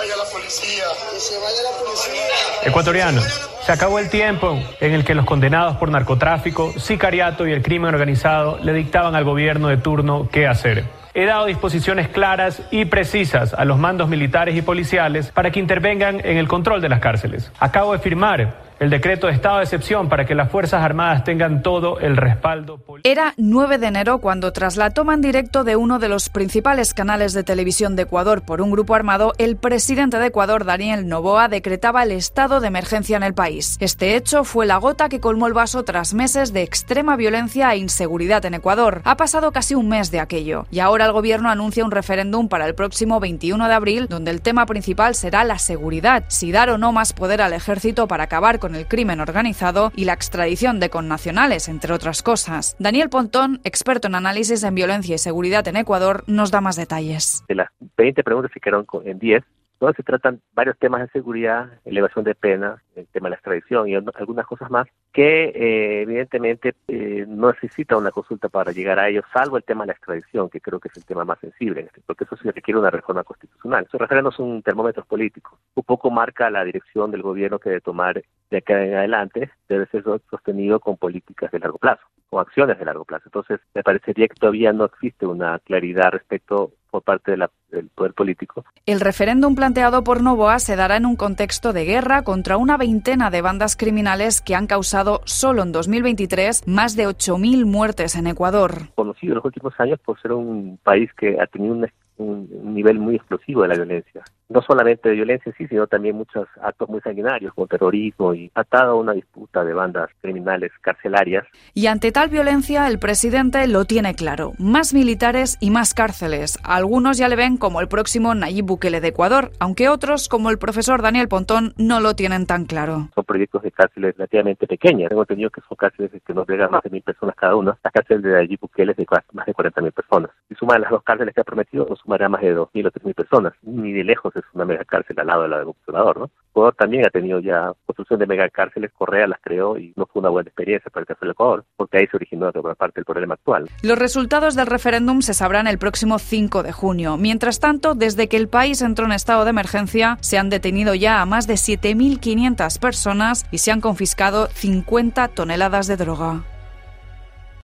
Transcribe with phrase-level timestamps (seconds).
[0.00, 2.22] vaya la policía, que se vaya la policía.
[2.64, 7.62] Ecuatoriano, se acabó el tiempo en el que los condenados por narcotráfico, sicariato y el
[7.62, 10.84] crimen organizado le dictaban al gobierno de turno qué hacer.
[11.12, 16.24] He dado disposiciones claras y precisas a los mandos militares y policiales para que intervengan
[16.24, 17.52] en el control de las cárceles.
[17.58, 21.62] Acabo de firmar el decreto de estado de excepción para que las Fuerzas Armadas tengan
[21.62, 22.82] todo el respaldo.
[23.04, 26.94] Era 9 de enero cuando, tras la toma en directo de uno de los principales
[26.94, 31.48] canales de televisión de Ecuador por un grupo armado, el presidente de Ecuador, Daniel Novoa,
[31.48, 33.76] decretaba el estado de emergencia en el país.
[33.80, 37.78] Este hecho fue la gota que colmó el vaso tras meses de extrema violencia e
[37.78, 39.02] inseguridad en Ecuador.
[39.04, 42.64] Ha pasado casi un mes de aquello y ahora el gobierno anuncia un referéndum para
[42.64, 46.78] el próximo 21 de abril, donde el tema principal será la seguridad, si dar o
[46.78, 50.90] no más poder al ejército para acabar con el crimen organizado y la extradición de
[50.90, 52.76] connacionales, entre otras cosas.
[52.78, 57.44] Daniel Pontón, experto en análisis en violencia y seguridad en Ecuador, nos da más detalles.
[57.48, 59.44] De las 20 preguntas se quedaron en 10
[59.80, 63.88] donde se tratan varios temas de seguridad, elevación de penas, el tema de la extradición
[63.88, 67.09] y algunas cosas más que eh, evidentemente eh,
[67.40, 70.60] no necesita una consulta para llegar a ellos, salvo el tema de la extradición, que
[70.60, 73.84] creo que es el tema más sensible, este, porque eso sí requiere una reforma constitucional.
[73.84, 75.58] Esos referendos son termómetros políticos.
[75.74, 79.86] Un poco marca la dirección del gobierno que debe tomar de acá en adelante, debe
[79.86, 83.24] ser sostenido con políticas de largo plazo, con acciones de largo plazo.
[83.26, 88.64] Entonces, me parecería que todavía no existe una claridad respecto por parte del poder político.
[88.86, 93.30] El referéndum planteado por Novoa se dará en un contexto de guerra contra una veintena
[93.30, 98.88] de bandas criminales que han causado solo en 2023 más de 8.000 muertes en Ecuador.
[98.94, 101.86] Conocido en los últimos años por ser un país que ha tenido un,
[102.18, 106.46] un nivel muy explosivo de la violencia no solamente de violencia sí, sino también muchos
[106.60, 111.46] actos muy sanguinarios como terrorismo y atado a una disputa de bandas criminales carcelarias.
[111.72, 116.58] Y ante tal violencia el presidente lo tiene claro, más militares y más cárceles.
[116.64, 120.58] Algunos ya le ven como el próximo Nayib Bukele de Ecuador, aunque otros, como el
[120.58, 123.08] profesor Daniel Pontón, no lo tienen tan claro.
[123.14, 125.10] Son proyectos de cárceles relativamente pequeñas.
[125.10, 127.78] Tengo entendido que son cárceles que nos llegan más de mil personas cada una.
[127.84, 130.30] La cárcel de Nayib Bukele es de más de 40 mil personas.
[130.48, 133.14] Si suman las dos cárceles que ha prometido, nos sumará más de 2.000 o 3.000
[133.14, 133.52] personas.
[133.62, 136.30] Ni de lejos es una mega cárcel al lado de la del gobernador, ¿no?
[136.50, 140.30] Ecuador también ha tenido ya construcción de megacárceles, Correa las creó y no fue una
[140.30, 143.34] buena experiencia para el caso del Ecuador, porque ahí se originó otra parte del problema
[143.34, 143.68] actual.
[143.82, 147.16] Los resultados del referéndum se sabrán el próximo 5 de junio.
[147.16, 151.20] Mientras tanto, desde que el país entró en estado de emergencia, se han detenido ya
[151.20, 156.42] a más de 7.500 personas y se han confiscado 50 toneladas de droga.